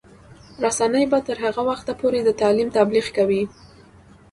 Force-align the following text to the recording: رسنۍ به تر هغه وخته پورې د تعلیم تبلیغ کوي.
رسنۍ 0.63 1.03
به 1.11 1.19
تر 1.27 1.37
هغه 1.45 1.61
وخته 1.69 1.93
پورې 2.01 2.19
د 2.23 2.29
تعلیم 2.41 2.69
تبلیغ 2.77 3.05
کوي. 3.17 3.43